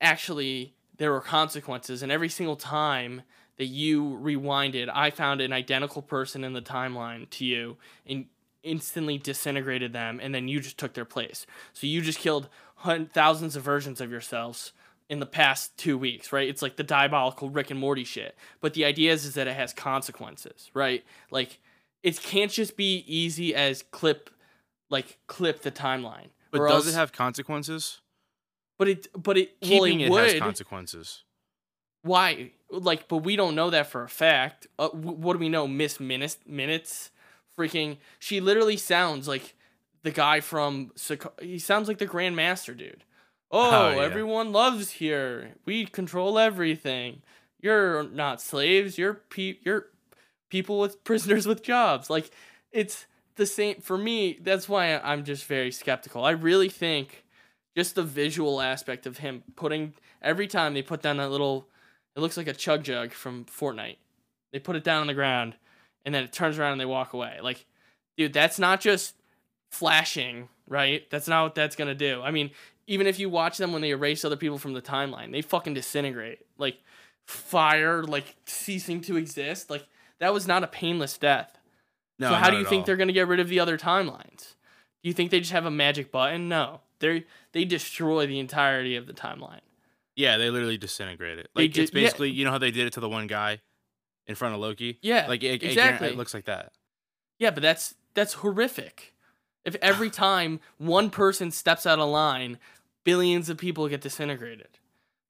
[0.00, 3.22] actually there were consequences and every single time
[3.56, 8.26] that you rewinded i found an identical person in the timeline to you and
[8.64, 11.46] instantly disintegrated them and then you just took their place.
[11.74, 14.72] So you just killed hun- thousands of versions of yourselves
[15.08, 16.48] in the past two weeks right?
[16.48, 18.34] It's like the diabolical rick and morty shit.
[18.60, 21.04] But the idea is, is that it has consequences right?
[21.30, 21.60] Like
[22.02, 24.30] it can't just be easy as clip
[24.90, 26.28] like clip the timeline.
[26.50, 28.00] But does else- it have consequences?
[28.78, 30.30] but it but it Keeping well, it, it would.
[30.32, 31.24] has consequences.
[32.04, 34.66] Why like but we don't know that for a fact.
[34.78, 35.66] Uh, wh- what do we know?
[35.66, 37.10] Miss minutes minutes?
[37.58, 39.54] Freaking she literally sounds like
[40.02, 40.92] the guy from
[41.40, 43.04] he sounds like the grand master dude.
[43.50, 44.02] Oh, Oh, yeah.
[44.02, 45.50] everyone loves here.
[45.64, 47.22] We control everything.
[47.60, 48.98] You're not slaves.
[48.98, 49.86] You're pe- you're
[50.50, 52.10] people with prisoners with jobs.
[52.10, 52.30] Like
[52.72, 56.24] it's the same for me that's why i'm just very skeptical.
[56.24, 57.24] I really think
[57.76, 61.66] just the visual aspect of him putting every time they put down that little
[62.16, 63.96] it looks like a chug jug from Fortnite.
[64.52, 65.56] They put it down on the ground
[66.04, 67.38] and then it turns around and they walk away.
[67.42, 67.66] Like,
[68.16, 69.14] dude, that's not just
[69.70, 71.08] flashing, right?
[71.10, 72.22] That's not what that's gonna do.
[72.22, 72.50] I mean,
[72.86, 75.74] even if you watch them when they erase other people from the timeline, they fucking
[75.74, 76.40] disintegrate.
[76.58, 76.78] Like
[77.26, 79.70] fire, like ceasing to exist.
[79.70, 79.86] Like
[80.20, 81.58] that was not a painless death.
[82.18, 82.28] No.
[82.28, 82.86] so how do you think all.
[82.86, 84.54] they're gonna get rid of the other timelines?
[85.02, 86.48] Do you think they just have a magic button?
[86.48, 86.80] No.
[87.00, 89.60] They they destroy the entirety of the timeline.
[90.16, 91.48] Yeah, they literally disintegrate it.
[91.54, 92.02] Like ju- it's yeah.
[92.02, 93.60] basically you know how they did it to the one guy
[94.26, 94.98] in front of Loki.
[95.02, 95.26] Yeah.
[95.28, 96.08] Like it, exactly.
[96.08, 96.72] it, looks like that.
[97.38, 99.14] Yeah, but that's that's horrific.
[99.64, 102.58] If every time one person steps out of line,
[103.04, 104.78] billions of people get disintegrated.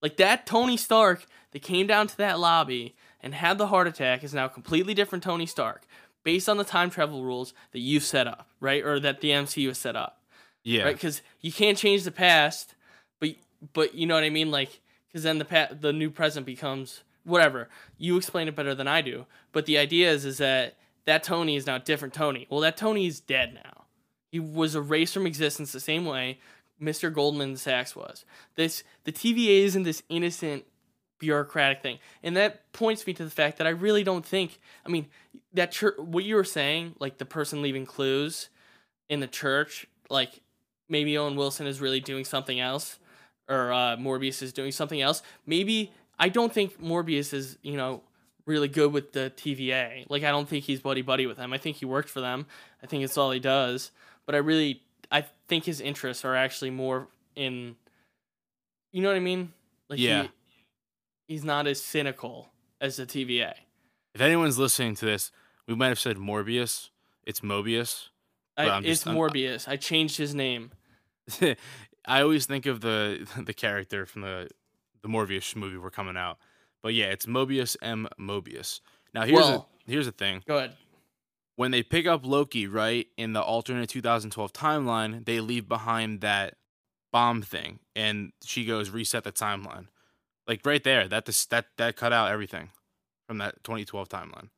[0.02, 4.22] Like that Tony Stark that came down to that lobby and had the heart attack
[4.22, 5.86] is now a completely different Tony Stark
[6.24, 8.84] based on the time travel rules that you've set up, right?
[8.84, 10.20] Or that the MCU has set up.
[10.62, 10.84] Yeah.
[10.84, 10.98] Right?
[10.98, 12.74] Cuz you can't change the past,
[13.18, 13.30] but
[13.72, 14.80] but you know what I mean like
[15.12, 17.68] cuz then the pa- the new present becomes whatever.
[17.98, 19.26] You explain it better than I do.
[19.52, 22.46] But the idea is is that that Tony is now different Tony.
[22.48, 23.84] Well, that Tony is dead now.
[24.30, 26.38] He was erased from existence the same way
[26.80, 27.12] Mr.
[27.12, 28.24] Goldman Sachs was.
[28.56, 30.64] This the TVA isn't this innocent
[31.18, 34.58] bureaucratic thing, and that points me to the fact that I really don't think.
[34.84, 35.06] I mean,
[35.52, 35.96] that church.
[35.98, 38.48] What you were saying, like the person leaving clues
[39.08, 40.40] in the church, like
[40.88, 42.98] maybe Owen Wilson is really doing something else.
[43.48, 45.22] Or uh, Morbius is doing something else.
[45.46, 48.02] Maybe I don't think Morbius is you know
[48.46, 50.06] really good with the TVA.
[50.08, 51.52] Like I don't think he's buddy buddy with them.
[51.52, 52.46] I think he worked for them.
[52.82, 53.90] I think it's all he does.
[54.26, 57.76] But I really I think his interests are actually more in
[58.92, 59.52] you know what I mean?
[59.88, 60.22] Like Yeah.
[60.22, 60.28] he,
[61.34, 62.48] he's not as cynical
[62.80, 63.54] as the TVA.
[64.14, 65.32] If anyone's listening to this,
[65.66, 66.90] we might have said Morbius.
[67.24, 68.08] It's Mobius.
[68.56, 69.66] I, I'm it's just- I'm- Morbius.
[69.66, 70.70] I changed his name.
[72.06, 74.48] I always think of the the character from the
[75.02, 76.38] the Morbius movie we're coming out.
[76.82, 78.80] But yeah, it's Mobius M Mobius.
[79.14, 80.42] Now here's Well- a here's the thing.
[80.46, 80.76] Go ahead.
[81.56, 86.56] When they pick up Loki, right, in the alternate 2012 timeline, they leave behind that
[87.12, 89.86] bomb thing and she goes reset the timeline.
[90.48, 92.70] Like right there, that that that cut out everything
[93.28, 94.48] from that 2012 timeline.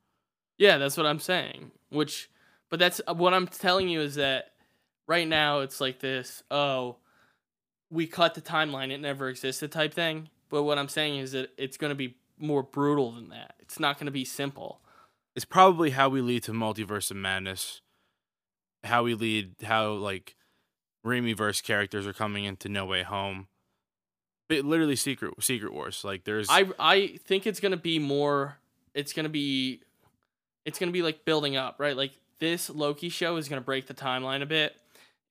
[0.58, 1.70] Yeah, that's what I'm saying.
[1.90, 2.30] Which,
[2.70, 4.52] but that's what I'm telling you is that
[5.06, 6.42] right now it's like this.
[6.50, 6.96] Oh,
[7.96, 10.28] we cut the timeline; it never existed type thing.
[10.50, 13.54] But what I'm saying is that it's going to be more brutal than that.
[13.58, 14.80] It's not going to be simple.
[15.34, 17.80] it's probably how we lead to multiverse of madness
[18.84, 20.36] how we lead how like
[21.04, 23.48] Raimi-verse characters are coming into no way home
[24.48, 28.58] but literally secret secret wars like there's I I think it's going to be more.
[28.94, 29.80] It's going to be.
[30.64, 31.96] It's going to be like building up, right?
[31.96, 34.76] Like this Loki show is going to break the timeline a bit,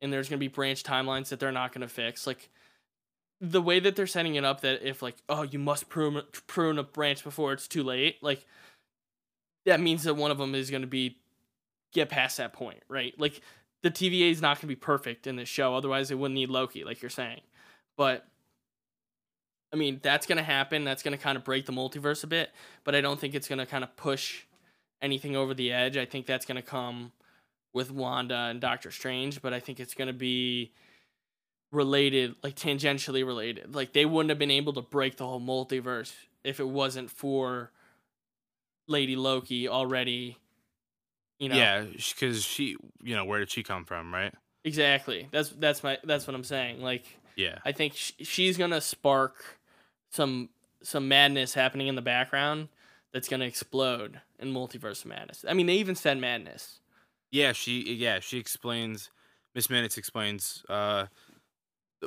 [0.01, 2.27] and there's going to be branch timelines that they're not going to fix.
[2.27, 2.49] Like
[3.41, 6.77] the way that they're setting it up, that if like oh you must prune prune
[6.77, 8.45] a branch before it's too late, like
[9.65, 11.17] that means that one of them is going to be
[11.93, 13.13] get past that point, right?
[13.19, 13.41] Like
[13.83, 16.49] the TVA is not going to be perfect in this show, otherwise it wouldn't need
[16.49, 17.41] Loki, like you're saying.
[17.97, 18.25] But
[19.73, 20.83] I mean, that's going to happen.
[20.83, 22.51] That's going to kind of break the multiverse a bit,
[22.83, 24.43] but I don't think it's going to kind of push
[25.01, 25.97] anything over the edge.
[25.97, 27.11] I think that's going to come
[27.73, 30.71] with Wanda and Doctor Strange, but I think it's going to be
[31.75, 33.75] related, like tangentially related.
[33.75, 37.71] Like they wouldn't have been able to break the whole multiverse if it wasn't for
[38.87, 40.37] Lady Loki already.
[41.37, 44.33] You know, yeah because she you know where did she come from right
[44.63, 45.27] exactly.
[45.31, 46.81] That's that's my that's what I'm saying.
[46.81, 47.03] Like
[47.35, 49.59] yeah I think sh- she's gonna spark
[50.11, 50.49] some
[50.81, 52.69] some madness happening in the background
[53.11, 55.43] that's gonna explode in multiverse madness.
[55.47, 56.79] I mean, they even said madness.
[57.31, 59.09] yeah she yeah she explains
[59.53, 61.07] miss minutes explains uh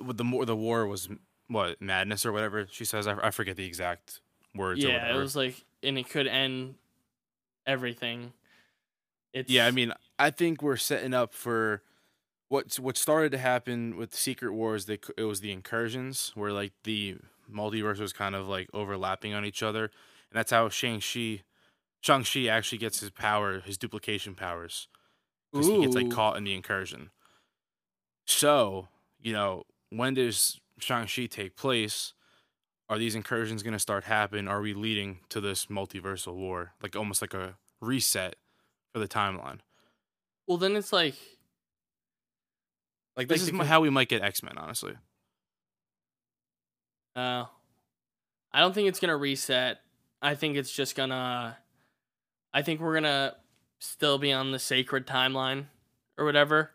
[0.06, 1.08] the, the more the war was
[1.48, 4.20] what madness or whatever she says i, I forget the exact
[4.54, 6.74] words or yeah, it was like, and it could end
[7.66, 8.32] everything.
[9.32, 11.82] It's Yeah, I mean, I think we're setting up for
[12.48, 14.86] what what started to happen with Secret Wars.
[14.86, 17.16] They it was the incursions where like the
[17.50, 21.42] multiverse was kind of like overlapping on each other, and that's how Shang Chi,
[22.00, 24.88] Shang Chi actually gets his power, his duplication powers,
[25.52, 27.10] because he gets like caught in the incursion.
[28.26, 28.88] So
[29.20, 32.14] you know, when does Shang Chi take place?
[32.88, 34.48] Are these incursions going to start happen?
[34.48, 38.36] Are we leading to this multiversal war, like almost like a reset
[38.92, 39.60] for the timeline?
[40.46, 41.14] well, then it's like
[43.16, 44.94] Like this Like is how we might get X Men, honestly.
[47.16, 47.46] Uh,
[48.52, 49.80] I don't think it's gonna reset.
[50.22, 51.58] I think it's just gonna.
[52.52, 53.36] I think we're gonna
[53.78, 55.66] still be on the sacred timeline
[56.16, 56.72] or whatever.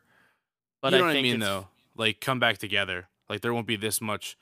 [0.81, 1.67] But you know I what I mean, though.
[1.95, 3.07] Like come back together.
[3.29, 4.37] Like there won't be this much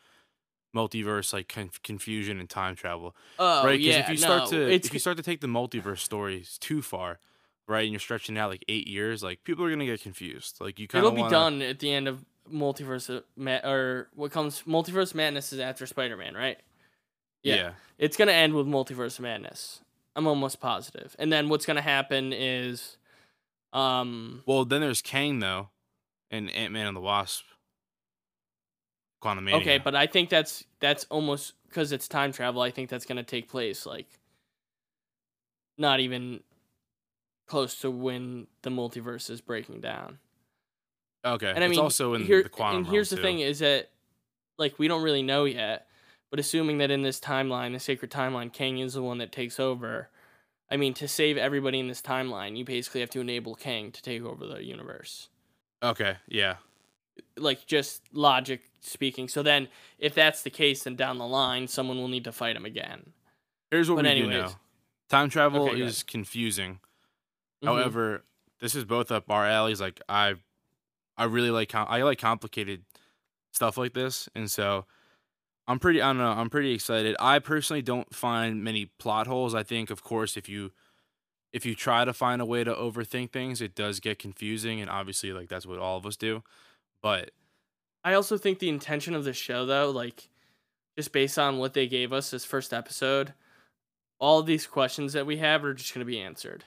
[0.76, 3.80] multiverse like conf- confusion and time travel, Oh right?
[3.80, 6.58] Because yeah, if you start no, to if you start to take the multiverse stories
[6.58, 7.20] too far,
[7.68, 10.58] right, and you're stretching out like eight years, like people are gonna get confused.
[10.60, 14.10] Like you kind it'll be wanna, done at the end of multiverse of ma- or
[14.16, 16.60] what comes multiverse madness is after Spider Man, right?
[17.44, 17.56] Yeah.
[17.56, 17.72] Yeah.
[17.98, 19.82] It's gonna end with multiverse madness.
[20.16, 21.16] I'm almost positive.
[21.20, 22.98] And then what's gonna happen is,
[23.74, 25.70] um, Well, then there's Kang though,
[26.32, 27.44] and Ant Man and the Wasp.
[29.22, 32.62] Quantum okay, but I think that's that's almost because it's time travel.
[32.64, 34.08] I think that's gonna take place like
[35.78, 36.42] not even
[37.48, 40.18] close to when the multiverse is breaking down.
[41.24, 42.78] okay, And I it's mean, also in here, the quantum.
[42.78, 43.92] and here's the realm, thing: is that
[44.58, 45.88] like we don't really know yet,
[46.32, 49.60] but assuming that in this timeline, the sacred timeline, Kang is the one that takes
[49.60, 50.10] over.
[50.70, 54.02] I mean, to save everybody in this timeline, you basically have to enable Kang to
[54.02, 55.30] take over the universe.
[55.84, 56.58] Okay, yeah,
[57.38, 59.28] Like just logic speaking.
[59.28, 59.68] So then,
[59.98, 63.14] if that's the case, then down the line, someone will need to fight him again.
[63.72, 64.36] Here's what But we anyways.
[64.36, 64.52] do know.
[65.10, 66.80] Time travel Okay, is confusing.
[67.64, 67.68] Mhm.
[67.68, 68.26] However,
[68.60, 69.82] this is both up our alleys.
[69.82, 70.36] Like I,
[71.18, 72.84] I really like com- I like complicated
[73.52, 74.86] stuff like this, and so
[75.68, 76.02] I'm pretty.
[76.02, 76.32] I don't know.
[76.32, 77.16] I'm pretty excited.
[77.20, 79.56] I personally don't find many plot holes.
[79.56, 80.72] I think, of course, if you
[81.54, 84.90] if you try to find a way to overthink things, it does get confusing, and
[84.90, 86.44] obviously, like that's what all of us do.
[87.02, 87.32] But
[88.04, 90.30] I also think the intention of the show, though, like
[90.98, 93.34] just based on what they gave us this first episode,
[94.20, 96.66] all these questions that we have are just going to be answered.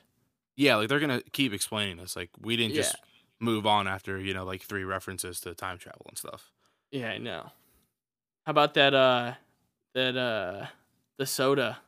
[0.57, 2.15] Yeah, like they're gonna keep explaining this.
[2.15, 3.01] Like we didn't just Yeah.
[3.41, 6.53] move on after you know like three references to time travel and stuff.
[6.93, 7.51] Yeah, I know.
[8.47, 8.95] How about that?
[8.95, 9.35] Uh,
[9.95, 10.67] that uh,
[11.19, 11.79] the soda.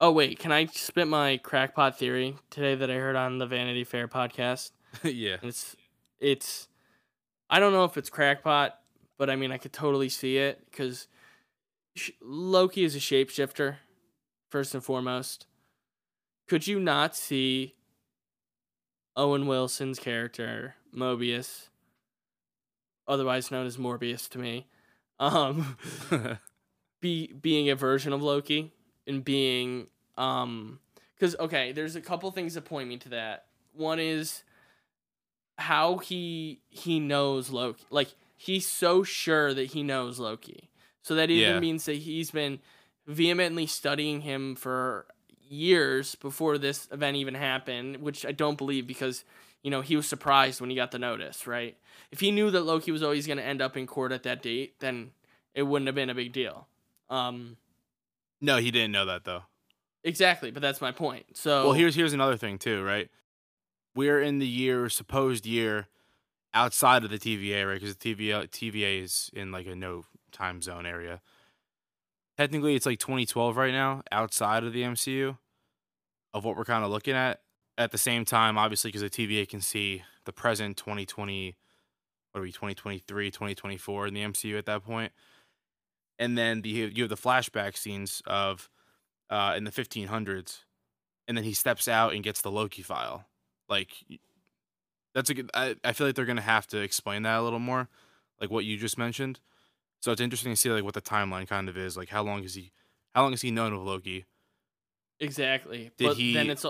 [0.00, 3.84] Oh wait, can I spit my crackpot theory today that I heard on the Vanity
[3.84, 4.72] Fair podcast?
[5.02, 5.76] yeah, It's
[6.18, 6.68] it's
[7.48, 8.78] I don't know if it's crackpot,
[9.18, 11.06] but I mean I could totally see it because
[11.96, 13.76] sh- Loki is a shapeshifter
[14.50, 15.46] first and foremost.
[16.48, 17.74] Could you not see
[19.16, 21.68] Owen Wilson's character Mobius,
[23.08, 24.66] otherwise known as Morbius to me,
[25.18, 25.76] um,
[27.00, 28.72] be being a version of Loki
[29.06, 29.86] and being
[30.16, 30.78] um
[31.14, 33.46] because okay, there's a couple things that point me to that.
[33.72, 34.42] One is
[35.58, 37.84] how he he knows Loki.
[37.90, 40.70] Like he's so sure that he knows Loki.
[41.02, 41.60] So that even Yeah.
[41.60, 42.60] means that he's been
[43.06, 45.06] vehemently studying him for
[45.48, 49.24] years before this event even happened, which I don't believe because
[49.62, 51.76] you know he was surprised when he got the notice, right?
[52.10, 54.42] If he knew that Loki was always going to end up in court at that
[54.42, 55.10] date, then
[55.54, 56.66] it wouldn't have been a big deal.
[57.10, 57.56] Um,
[58.44, 59.42] no, he didn't know that though.
[60.02, 61.24] exactly, but that's my point.
[61.34, 63.10] So Well, here's here's another thing too, right?
[63.94, 65.88] We're in the year supposed year
[66.52, 67.80] outside of the TVA, right?
[67.80, 71.20] Because the TVA TVA is in like a no time zone area.
[72.36, 75.38] Technically, it's like 2012 right now, outside of the MCU,
[76.32, 77.40] of what we're kind of looking at.
[77.76, 81.56] At the same time, obviously, because the TVA can see the present 2020,
[82.30, 85.12] what are we, 2023, 2024 in the MCU at that point.
[86.18, 88.68] And then the you have the flashback scenes of
[89.30, 90.60] uh, in the 1500s
[91.26, 93.26] and then he steps out and gets the Loki file.
[93.68, 93.90] Like
[95.14, 95.50] that's a good.
[95.54, 97.88] I, I feel like they're gonna have to explain that a little more,
[98.40, 99.40] like what you just mentioned.
[100.00, 101.96] So it's interesting to see like what the timeline kind of is.
[101.96, 102.72] Like how long is he?
[103.14, 104.24] How long has he known of Loki?
[105.20, 105.90] exactly.
[105.96, 106.66] Did but he- then it's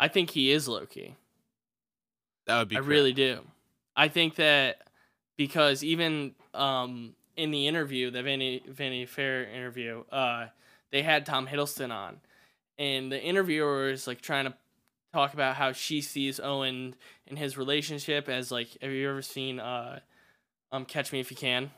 [0.00, 1.16] I think he is Loki.
[2.46, 2.76] That would be.
[2.76, 3.40] I really do.
[3.94, 4.88] I think that
[5.36, 10.46] because even um, in the interview, the Vanity, Vanity Fair interview, uh,
[10.90, 12.18] they had Tom Hiddleston on,
[12.76, 14.54] and the interviewer is like trying to
[15.12, 16.96] talk about how she sees Owen
[17.28, 18.76] and his relationship as like.
[18.82, 20.00] Have you ever seen uh,
[20.72, 21.70] um, Catch Me If You Can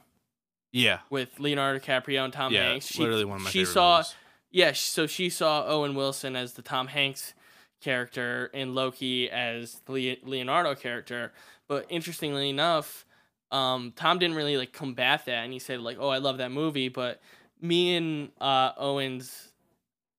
[0.73, 1.01] Yeah.
[1.11, 2.71] with Leonardo DiCaprio and Tom yeah.
[2.71, 2.87] Hanks?
[2.87, 4.15] She, literally one of my she favorite saw movies.
[4.51, 7.35] yeah, so she saw Owen Wilson as the Tom Hanks
[7.83, 11.33] character and Loki as the Leonardo character.
[11.69, 13.05] But interestingly enough,
[13.51, 16.51] um, Tom didn't really like combat that, and he said like, "Oh, I love that
[16.53, 17.21] movie," but
[17.61, 19.51] me and uh, Owen's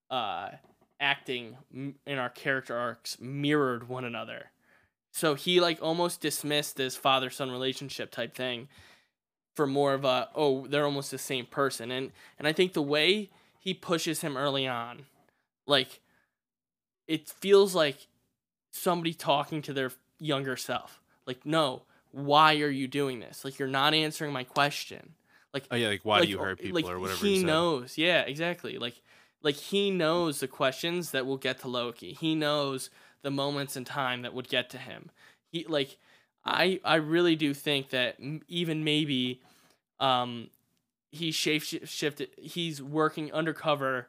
[0.09, 0.49] uh,
[0.99, 4.51] acting in our character arcs mirrored one another.
[5.11, 8.69] So he like almost dismissed this father son relationship type thing
[9.55, 12.81] for more of a oh they're almost the same person and and I think the
[12.81, 15.03] way he pushes him early on
[15.67, 15.99] like
[17.07, 18.07] it feels like
[18.71, 21.81] somebody talking to their younger self like no
[22.11, 25.13] why are you doing this like you're not answering my question
[25.53, 27.25] like Oh yeah, like why like, do you hurt people like, or whatever?
[27.25, 28.77] He knows, yeah, exactly.
[28.77, 29.01] Like,
[29.43, 32.13] like he knows the questions that will get to Loki.
[32.13, 32.89] He knows
[33.21, 35.09] the moments in time that would get to him.
[35.51, 35.97] He like,
[36.45, 39.41] I I really do think that even maybe,
[39.99, 40.49] um,
[41.11, 42.29] he shape shifted.
[42.41, 44.07] He's working undercover,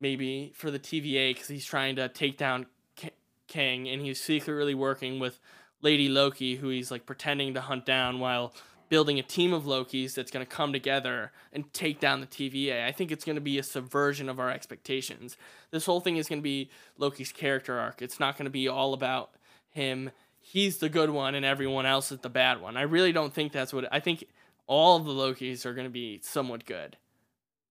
[0.00, 3.12] maybe for the TVA because he's trying to take down K-
[3.48, 5.40] Kang, and he's secretly working with
[5.84, 8.54] Lady Loki, who he's like pretending to hunt down while
[8.88, 12.86] building a team of Lokis that's going to come together and take down the TVA.
[12.86, 15.36] I think it's going to be a subversion of our expectations.
[15.70, 18.00] This whole thing is going to be Loki's character arc.
[18.00, 19.30] It's not going to be all about
[19.70, 20.10] him.
[20.40, 22.76] He's the good one and everyone else is the bad one.
[22.76, 24.24] I really don't think that's what I think
[24.66, 26.96] all of the Lokis are going to be somewhat good.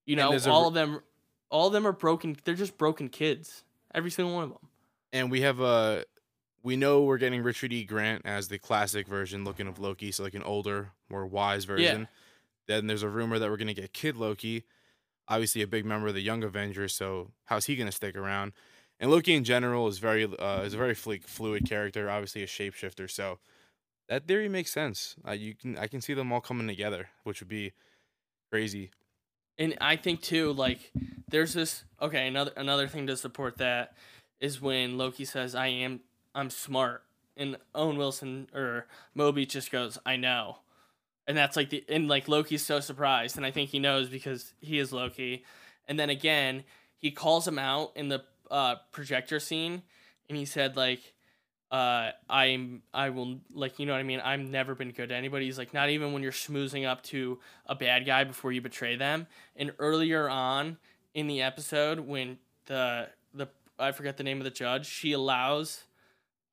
[0.06, 1.02] You know, there's a all of them
[1.50, 2.38] all of them are broken.
[2.44, 3.64] They're just broken kids.
[3.94, 4.68] Every single one of them.
[5.12, 6.06] and we have a
[6.64, 7.84] we know we're getting Richard E.
[7.84, 12.08] Grant as the classic version looking of Loki, so like an older, more wise version.
[12.68, 14.64] Then there's a rumor that we're gonna get Kid Loki,
[15.28, 16.96] obviously a big member of the Young Avengers.
[16.96, 18.54] So how's he gonna stick around?
[19.00, 22.48] And Loki in general is very uh, is a very flu- fluid character, obviously a
[22.48, 23.12] shapeshifter.
[23.12, 23.40] So
[24.08, 25.16] that theory makes sense.
[25.28, 27.74] Uh, you can I can see them all coming together, which would be
[28.52, 28.92] crazy.
[29.60, 30.92] And I think too, like
[31.30, 33.96] there's this okay, another another thing to support that
[34.40, 36.02] is when Loki says, I am
[36.36, 37.04] I'm smart.
[37.36, 40.60] And Owen Wilson or Moby just goes, I know.
[41.26, 44.54] And that's like the and like Loki's so surprised, and I think he knows because
[44.60, 45.46] he is Loki.
[45.88, 46.66] And then again,
[46.98, 49.84] he calls him out in the uh, projector scene,
[50.28, 51.14] and he said like,
[51.72, 54.20] uh, I'm I will like you know what I mean.
[54.20, 55.46] I've never been good to anybody.
[55.46, 58.96] He's like not even when you're schmoozing up to a bad guy before you betray
[58.96, 59.28] them.
[59.56, 60.78] And earlier on
[61.14, 63.48] in the episode, when the the
[63.80, 65.86] I forget the name of the judge, she allows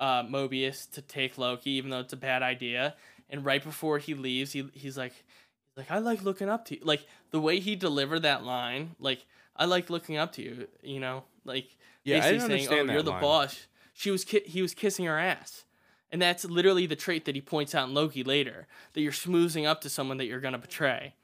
[0.00, 2.96] uh, Mobius to take Loki, even though it's a bad idea.
[3.28, 6.76] And right before he leaves, he he's like he's like I like looking up to
[6.78, 6.84] you.
[6.84, 9.24] Like the way he delivered that line, like
[9.56, 10.66] I like looking up to you.
[10.82, 13.20] You know, like Yeah, I didn't saying, understand "Oh, you're the line.
[13.20, 15.64] boss." She was ki- he was kissing her ass,
[16.10, 19.66] and that's literally the trait that he points out in Loki later that you're smoozing
[19.66, 21.14] up to someone that you're gonna betray.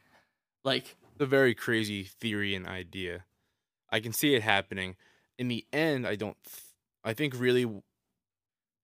[0.63, 3.25] Like, a very crazy theory and idea.
[3.91, 4.97] I can see it happening.
[5.39, 6.37] In the end, I don't.
[6.45, 6.63] Th-
[7.05, 7.67] I think really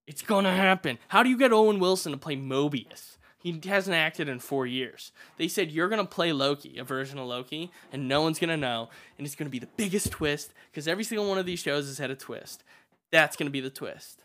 [0.07, 0.99] it's gonna happen.
[1.09, 3.17] How do you get Owen Wilson to play Mobius?
[3.39, 5.11] He hasn't acted in four years.
[5.37, 8.89] They said you're gonna play Loki, a version of Loki, and no one's gonna know,
[9.19, 11.99] and it's gonna be the biggest twist because every single one of these shows has
[11.99, 12.63] had a twist.
[13.11, 14.23] That's gonna be the twist.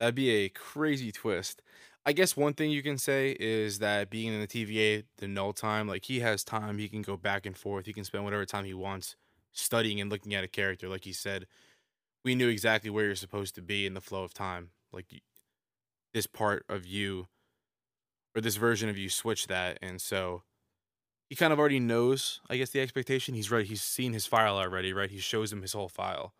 [0.00, 1.62] That'd be a crazy twist.
[2.04, 5.52] I guess one thing you can say is that being in the TVA, the null
[5.52, 8.44] time, like he has time, he can go back and forth, he can spend whatever
[8.44, 9.16] time he wants
[9.52, 10.88] studying and looking at a character.
[10.88, 11.46] Like he said,
[12.24, 14.70] we knew exactly where you're supposed to be in the flow of time.
[14.96, 15.06] Like
[16.14, 17.28] this part of you,
[18.34, 20.42] or this version of you, switch that, and so
[21.28, 22.40] he kind of already knows.
[22.48, 23.34] I guess the expectation.
[23.34, 25.10] He's right He's seen his file already, right?
[25.10, 26.32] He shows him his whole file.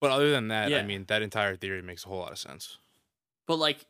[0.00, 2.78] But other than that, I mean, that entire theory makes a whole lot of sense.
[3.46, 3.86] But like,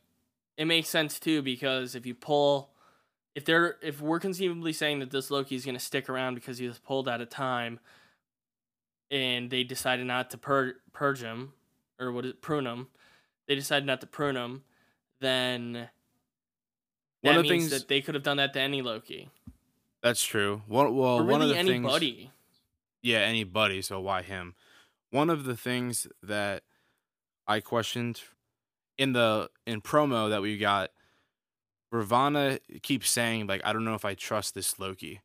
[0.57, 2.71] it makes sense too because if you pull,
[3.35, 6.69] if they're if we're conceivably saying that this Loki is gonna stick around because he
[6.69, 7.81] was pulled out of time,
[9.11, 11.53] and they decided not to pur- purge him,
[11.99, 12.89] or what is it, prune him,
[13.47, 14.65] they decided not to prune him,
[15.21, 15.89] then
[17.21, 19.31] One that of the means things- that they could have done that to any Loki,
[20.03, 20.63] That's true.
[20.67, 22.35] One, well, or one of really the things,
[23.03, 23.81] yeah, anybody.
[23.83, 24.55] So why him?
[25.11, 26.63] One of the things that
[27.47, 28.21] I questioned
[28.99, 30.91] in the in promo that we got,
[31.93, 35.21] Ravonna keeps saying like, I don't know if I trust this Loki.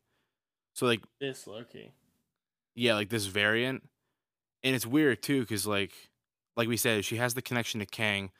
[0.73, 1.91] So like, This Loki.
[2.75, 3.89] yeah, like this variant,
[4.63, 6.08] and it's weird too because like,
[6.59, 8.31] like we said, she has the connection to Kang.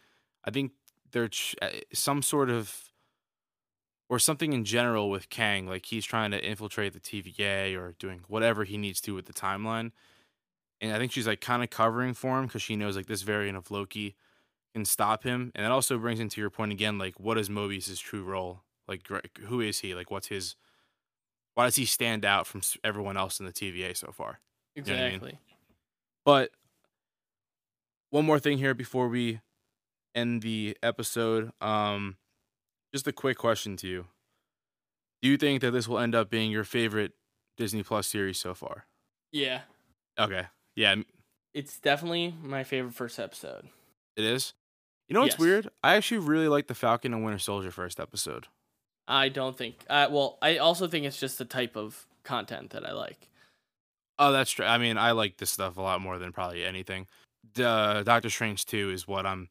[0.44, 0.74] I think
[1.14, 2.92] there's uh, some sort of
[4.10, 8.20] or something in general with Kang, like he's trying to infiltrate the TVA or doing
[8.28, 9.94] whatever he needs to with the timeline.
[10.82, 13.22] And I think she's like kind of covering for him because she knows like this
[13.22, 14.18] variant of Loki
[14.74, 15.54] can stop him.
[15.56, 18.64] And that also brings into your point again, like what is Mobius' true role?
[18.86, 19.08] Like
[19.46, 19.96] who is he?
[19.96, 20.58] Like what's his?
[21.54, 24.42] Why does he stand out from everyone else in the TVA so far?
[24.92, 25.16] know I mean?
[25.16, 25.40] Exactly.
[26.26, 26.52] But
[28.12, 29.42] one more thing here before we
[30.16, 31.52] end the episode.
[31.62, 32.18] Um,
[32.94, 34.06] just a quick question to you:
[35.22, 37.14] Do you think that this will end up being your favorite
[37.58, 38.86] Disney Plus series so far?
[39.32, 39.62] Yeah,
[40.20, 40.96] Okay, yeah,
[41.54, 43.70] it's definitely my favorite first episode.
[44.16, 44.54] it is.
[45.08, 45.40] You know what's Yes.
[45.40, 45.70] weird?
[45.84, 48.48] I actually really like the Falcon and Winter Soldier first episode.
[49.08, 49.78] I don't think.
[49.90, 53.28] Uh, well, I also think it's just the type of content that I like.
[54.20, 54.66] Oh, that's true.
[54.66, 57.08] I mean, I like this stuff a lot more than probably anything.
[57.54, 59.50] The Doctor Strange 2 is what I'm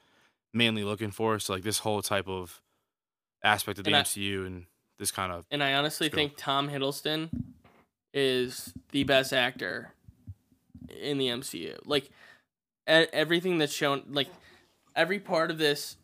[0.53, 1.39] mainly looking for.
[1.39, 2.61] So like this whole type of
[3.43, 4.67] aspect of the And I- MCU and
[4.99, 7.31] this kind of And I honestly Let's think Tom Hiddleston
[8.13, 9.93] is the best actor
[11.01, 11.79] in the MCU.
[11.85, 12.11] Like
[12.87, 14.29] everything that's shown, like
[14.97, 15.97] every part of this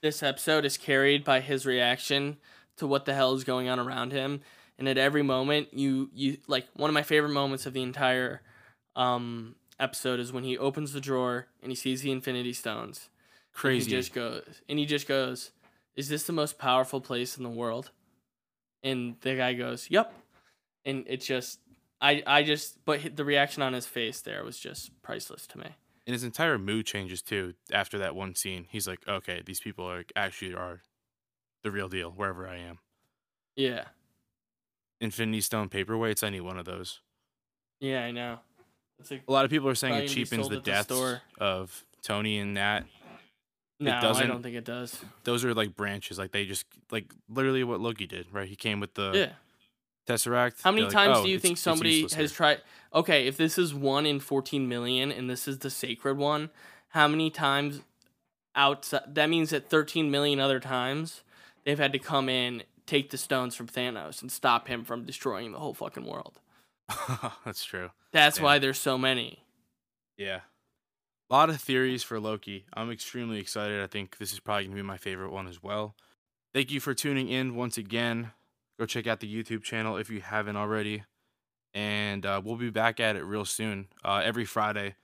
[0.00, 2.36] this episode is carried by his reaction
[2.76, 4.40] to what the hell is going on around him.
[4.78, 8.42] And at every moment, you you like one of my favorite moments of the entire
[8.94, 13.08] um, episode is when he opens the drawer and he sees the Infinity Stones.
[13.08, 13.90] And crazy.
[13.90, 15.50] He just goes, and he just goes,
[15.96, 17.90] "Is this the most powerful place in the world?"
[18.82, 20.12] And the guy goes, "Yep."
[20.84, 21.58] And it just,
[22.00, 25.66] I, I just, but the reaction on his face there was just priceless to me.
[26.06, 28.66] and his entire mood changes too after that one scene.
[28.70, 30.82] He's like, okay, these people are actually are
[31.64, 32.78] the real deal wherever I am.
[33.56, 33.86] Yeah,
[35.00, 37.00] Infinity Stone paperweights, I need one of those.
[37.80, 38.38] yeah, I know.
[39.10, 42.54] Like, A lot of people are saying it cheapens the at the of Tony and
[42.54, 42.82] Nat.
[43.80, 45.00] no, I doesn't- I don't think it does.
[45.24, 46.18] Those are like branches.
[46.18, 48.48] Like they just like literally what Loki did, right?
[48.48, 49.32] He came with the yeah.
[50.12, 50.62] Tesseract.
[50.62, 52.62] How many like, times "Oh, do you think somebody has here." tried?
[52.94, 56.50] Okay, if this is one in 14 million and this is the sacred one,
[56.88, 57.82] how many times
[58.54, 59.14] outside?
[59.14, 61.22] That means that 13 million other times
[61.64, 65.52] they've had to come in, take the stones from Thanos, and stop him from destroying
[65.52, 66.40] the whole fucking world.
[67.44, 67.90] That's true.
[68.12, 68.44] That's Yeah.
[68.44, 69.44] why there's so many.
[70.16, 70.40] Yeah.
[71.30, 72.64] A lot of theories for Loki.
[72.72, 73.82] I'm extremely excited.
[73.82, 75.94] I think this is probably going to be my favorite one as well.
[76.54, 78.32] Thank you for tuning in once again.
[78.80, 81.04] Go check out the YouTube channel if you haven't already.
[81.74, 83.88] And uh, we'll be back at it real soon.
[84.02, 84.94] Uh, every Friday,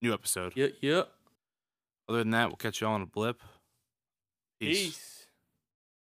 [0.00, 0.54] new episode.
[0.56, 1.10] Yep, yep.
[2.08, 3.42] Other than that, we'll catch you all on a blip.
[4.58, 4.78] Peace.
[4.82, 5.19] Peace.